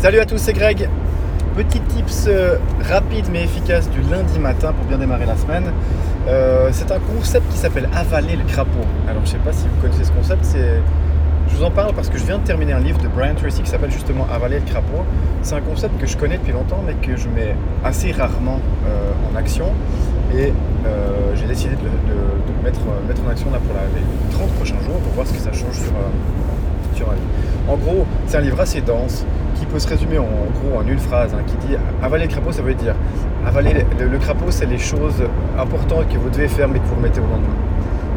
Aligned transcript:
Salut 0.00 0.18
à 0.18 0.24
tous, 0.24 0.38
c'est 0.38 0.54
Greg. 0.54 0.88
Petit 1.54 1.78
tips 1.78 2.24
euh, 2.26 2.56
rapide 2.88 3.26
mais 3.30 3.44
efficace 3.44 3.90
du 3.90 4.00
lundi 4.10 4.38
matin 4.38 4.72
pour 4.72 4.86
bien 4.86 4.96
démarrer 4.96 5.26
la 5.26 5.36
semaine. 5.36 5.74
Euh, 6.26 6.70
c'est 6.72 6.90
un 6.90 7.00
concept 7.00 7.46
qui 7.52 7.58
s'appelle 7.58 7.86
avaler 7.94 8.36
le 8.36 8.44
crapaud. 8.44 8.86
Alors 9.06 9.20
je 9.26 9.32
sais 9.32 9.36
pas 9.36 9.52
si 9.52 9.68
vous 9.68 9.78
connaissez 9.82 10.04
ce 10.04 10.12
concept, 10.12 10.56
je 10.56 11.54
vous 11.54 11.62
en 11.62 11.70
parle 11.70 11.92
parce 11.94 12.08
que 12.08 12.16
je 12.16 12.24
viens 12.24 12.38
de 12.38 12.44
terminer 12.44 12.72
un 12.72 12.80
livre 12.80 12.98
de 12.98 13.08
Brian 13.08 13.34
Tracy 13.34 13.60
qui 13.60 13.68
s'appelle 13.68 13.90
justement 13.90 14.26
Avaler 14.32 14.60
le 14.60 14.64
crapaud. 14.64 15.04
C'est 15.42 15.56
un 15.56 15.60
concept 15.60 16.00
que 16.00 16.06
je 16.06 16.16
connais 16.16 16.38
depuis 16.38 16.52
longtemps 16.52 16.82
mais 16.86 16.94
que 16.94 17.18
je 17.18 17.28
mets 17.28 17.54
assez 17.84 18.10
rarement 18.10 18.58
euh, 18.86 19.12
en 19.30 19.36
action. 19.36 19.66
Et 20.34 20.50
j'ai 21.34 21.46
décidé 21.46 21.74
de, 21.74 21.82
le 21.82 22.64
mettre, 22.64 22.80
mettre, 23.06 23.20
en 23.26 23.28
action 23.28 23.50
là 23.50 23.58
pour 23.58 23.76
les 23.76 24.34
30 24.34 24.48
prochains 24.52 24.80
jours 24.80 24.96
pour 25.00 25.12
voir 25.12 25.26
ce 25.26 25.34
que 25.34 25.40
ça 25.40 25.52
change 25.52 25.74
sur, 25.74 25.92
sur 26.94 27.10
un 27.10 27.16
livre. 27.16 27.49
En 27.70 27.76
gros, 27.76 28.04
c'est 28.26 28.36
un 28.36 28.40
livre 28.40 28.58
assez 28.58 28.80
dense 28.80 29.24
qui 29.54 29.64
peut 29.64 29.78
se 29.78 29.86
résumer 29.86 30.18
en, 30.18 30.24
gros 30.24 30.80
en 30.80 30.86
une 30.88 30.98
phrase, 30.98 31.32
hein, 31.34 31.42
qui 31.46 31.54
dit 31.68 31.76
avaler 32.02 32.24
le 32.24 32.30
crapaud, 32.30 32.50
ça 32.50 32.62
veut 32.62 32.74
dire 32.74 32.96
avaler 33.46 33.86
le, 33.96 34.18
crapaud, 34.18 34.50
c'est 34.50 34.66
les 34.66 34.78
choses 34.78 35.22
importantes 35.56 36.08
que 36.08 36.18
vous 36.18 36.30
devez 36.30 36.48
faire 36.48 36.66
mais 36.66 36.80
que 36.80 36.86
vous 36.86 36.96
remettez 36.96 37.20
au 37.20 37.24
lendemain. 37.24 37.54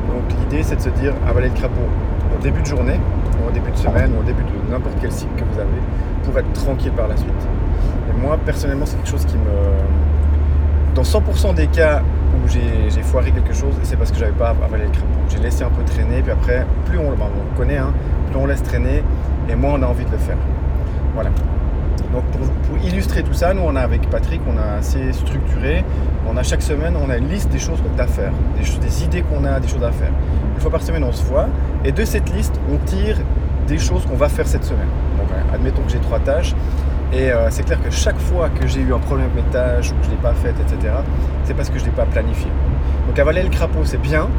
Donc 0.09 0.23
l'idée, 0.39 0.63
c'est 0.63 0.77
de 0.77 0.81
se 0.81 0.89
dire 0.89 1.13
avaler 1.27 1.49
le 1.49 1.53
crapaud 1.53 1.87
au 2.35 2.41
début 2.41 2.61
de 2.61 2.65
journée, 2.65 2.99
ou 3.43 3.49
au 3.49 3.51
début 3.51 3.69
de 3.69 3.77
semaine, 3.77 4.11
ou 4.17 4.21
au 4.21 4.23
début 4.23 4.41
de 4.41 4.71
n'importe 4.71 4.95
quel 4.99 5.11
cycle 5.11 5.33
que 5.37 5.43
vous 5.43 5.59
avez, 5.59 5.81
pour 6.23 6.39
être 6.39 6.51
tranquille 6.53 6.93
par 6.93 7.07
la 7.07 7.15
suite. 7.15 7.29
Et 8.09 8.19
moi, 8.19 8.39
personnellement, 8.43 8.87
c'est 8.87 8.95
quelque 8.97 9.09
chose 9.09 9.25
qui 9.25 9.35
me. 9.35 10.95
Dans 10.95 11.03
100% 11.03 11.53
des 11.53 11.67
cas 11.67 12.01
où 12.33 12.47
j'ai 12.47 13.01
foiré 13.01 13.31
quelque 13.31 13.53
chose, 13.53 13.73
c'est 13.83 13.97
parce 13.97 14.11
que 14.11 14.17
j'avais 14.17 14.31
pas 14.31 14.49
avalé 14.49 14.85
le 14.85 14.91
crapaud. 14.91 15.07
J'ai 15.29 15.39
laissé 15.39 15.63
un 15.63 15.69
peu 15.69 15.83
traîner, 15.83 16.21
puis 16.21 16.31
après, 16.31 16.65
plus 16.85 16.97
on, 16.97 17.11
ben, 17.11 17.27
on 17.27 17.57
connaît, 17.57 17.77
hein, 17.77 17.93
plus 18.29 18.37
on 18.39 18.45
laisse 18.45 18.63
traîner, 18.63 19.03
et 19.49 19.55
moins 19.55 19.73
on 19.79 19.83
a 19.83 19.87
envie 19.87 20.05
de 20.05 20.11
le 20.11 20.17
faire. 20.17 20.37
Voilà. 21.13 21.29
Donc 22.11 22.23
pour, 22.25 22.77
illustrer 22.83 23.23
tout 23.23 23.33
ça, 23.33 23.53
nous 23.53 23.61
on 23.65 23.75
a 23.75 23.81
avec 23.81 24.09
Patrick, 24.09 24.41
on 24.47 24.57
a 24.57 24.77
assez 24.77 25.13
structuré. 25.13 25.83
On 26.29 26.37
a 26.37 26.43
chaque 26.43 26.61
semaine, 26.61 26.95
on 26.95 27.09
a 27.09 27.17
une 27.17 27.27
liste 27.27 27.49
des 27.49 27.59
choses 27.59 27.79
à 27.97 28.07
faire, 28.07 28.31
des, 28.57 28.85
des 28.85 29.03
idées 29.03 29.21
qu'on 29.23 29.43
a, 29.45 29.59
des 29.59 29.67
choses 29.67 29.83
à 29.83 29.91
faire. 29.91 30.11
Une 30.55 30.61
fois 30.61 30.71
par 30.71 30.81
semaine, 30.81 31.03
on 31.03 31.11
se 31.11 31.23
voit. 31.23 31.47
Et 31.83 31.91
de 31.91 32.05
cette 32.05 32.31
liste, 32.33 32.59
on 32.71 32.77
tire 32.85 33.17
des 33.67 33.77
choses 33.77 34.05
qu'on 34.05 34.15
va 34.15 34.29
faire 34.29 34.47
cette 34.47 34.63
semaine. 34.63 34.87
Donc 35.17 35.27
admettons 35.53 35.81
que 35.83 35.91
j'ai 35.91 35.99
trois 35.99 36.19
tâches. 36.19 36.53
Et 37.11 37.31
euh, 37.31 37.47
c'est 37.49 37.63
clair 37.63 37.81
que 37.81 37.91
chaque 37.91 38.17
fois 38.17 38.49
que 38.49 38.65
j'ai 38.67 38.81
eu 38.81 38.93
un 38.93 38.99
problème 38.99 39.29
avec 39.31 39.45
mes 39.45 39.51
tâches 39.51 39.91
ou 39.91 39.95
que 39.95 40.03
je 40.03 40.09
ne 40.09 40.15
l'ai 40.15 40.21
pas 40.21 40.33
fait, 40.33 40.49
etc., 40.51 40.93
c'est 41.43 41.53
parce 41.53 41.69
que 41.69 41.77
je 41.77 41.83
ne 41.83 41.89
l'ai 41.89 41.95
pas 41.95 42.05
planifié. 42.05 42.49
Donc 43.07 43.19
avaler 43.19 43.43
le 43.43 43.49
crapaud, 43.49 43.83
c'est 43.83 44.01
bien. 44.01 44.29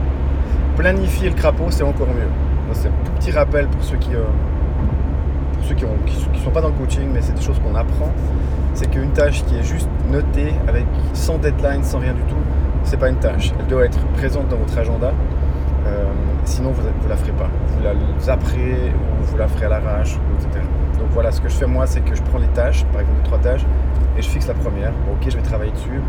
Planifier 0.77 1.31
le 1.31 1.37
crapaud, 1.37 1.71
c'est 1.71 1.85
encore 1.85 2.09
mieux. 2.09 2.29
C'est 2.73 2.89
un 2.89 3.05
tout 3.05 3.13
petit 3.13 3.31
rappel 3.31 3.69
pour 3.69 3.85
ceux 3.85 3.97
qui, 3.97 4.15
euh, 4.15 4.25
ceux 5.63 5.75
qui 5.75 5.85
ne 5.85 6.39
sont 6.43 6.51
pas 6.51 6.61
dans 6.61 6.69
le 6.69 6.75
coaching, 6.75 7.09
mais 7.13 7.21
c'est 7.21 7.35
des 7.35 7.43
choses 7.43 7.61
qu'on 7.61 7.75
apprend, 7.77 8.13
c'est 8.75 8.91
qu'une 8.91 9.13
tâche 9.13 9.45
qui 9.45 9.57
est 9.57 9.63
juste 9.63 9.89
notée 10.11 10.53
avec 10.67 10.85
sans 11.13 11.39
deadline, 11.39 11.85
sans 11.85 11.99
rien 11.99 12.13
du 12.13 12.23
tout, 12.23 12.43
c'est 12.83 12.99
pas 12.99 13.09
une 13.09 13.17
tâche. 13.17 13.53
Elle 13.61 13.67
doit 13.67 13.85
être 13.85 13.99
présente 14.17 14.49
dans 14.49 14.57
votre 14.57 14.77
agenda. 14.77 15.13
Euh, 15.87 16.05
sinon, 16.45 16.73
vous 16.73 16.83
ne 16.83 17.09
la 17.09 17.17
ferez 17.17 17.33
pas. 17.33 17.49
Vous 17.69 17.83
la 17.83 17.93
zapperez 18.21 18.93
ou 18.93 19.25
vous 19.25 19.37
la 19.37 19.49
ferez 19.49 19.67
à 19.67 19.69
l'arrache, 19.69 20.19
etc. 20.39 20.65
Voilà, 21.15 21.31
ce 21.31 21.41
que 21.41 21.49
je 21.49 21.55
fais 21.55 21.67
moi, 21.67 21.87
c'est 21.87 22.01
que 22.01 22.15
je 22.17 22.23
prends 22.23 22.39
les 22.39 22.49
tâches, 22.49 22.85
par 22.87 23.01
exemple 23.01 23.21
trois 23.23 23.39
tâches, 23.39 23.65
et 24.19 24.23
je 24.23 24.29
fixe 24.29 24.49
la 24.49 24.55
première. 24.55 24.91
ok, 25.13 25.31
je 25.31 25.37
vais 25.37 25.43
travailler 25.43 25.71
dessus 25.71 26.01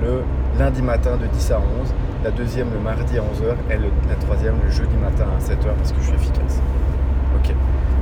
le 0.00 0.22
lundi 0.56 0.82
matin 0.82 1.16
de 1.16 1.26
10 1.26 1.50
à 1.50 1.58
11, 1.58 1.92
la 2.22 2.30
deuxième 2.30 2.72
le 2.72 2.78
mardi 2.78 3.18
à 3.18 3.22
11h 3.22 3.54
et 3.70 3.78
la 4.08 4.14
troisième 4.20 4.54
le 4.64 4.70
jeudi 4.70 4.96
matin 4.96 5.26
à 5.36 5.40
7h 5.40 5.74
parce 5.76 5.90
que 5.90 6.00
je 6.00 6.06
suis 6.06 6.14
efficace. 6.14 6.60
Ok. 7.36 7.54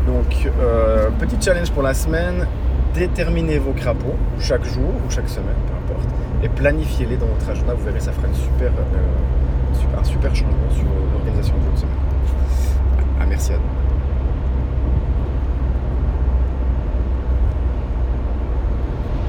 Donc, 0.06 0.50
euh, 0.60 1.08
petit 1.18 1.36
challenge 1.40 1.70
pour 1.70 1.82
la 1.82 1.94
semaine, 1.94 2.46
déterminez 2.94 3.58
vos 3.58 3.72
crapauds 3.72 4.16
chaque 4.38 4.64
jour 4.64 4.90
ou 5.06 5.10
chaque 5.10 5.30
semaine, 5.30 5.56
peu 5.66 5.94
importe, 5.94 6.08
et 6.42 6.48
planifiez-les 6.50 7.16
dans 7.16 7.26
votre 7.26 7.48
agenda. 7.48 7.72
Vous 7.72 7.84
verrez, 7.84 8.00
ça 8.00 8.12
fera 8.12 8.26
euh, 8.26 9.98
un 9.98 10.04
super 10.04 10.34
changement 10.34 10.70
sur 10.70 10.84